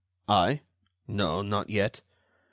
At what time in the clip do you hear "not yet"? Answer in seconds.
1.43-2.01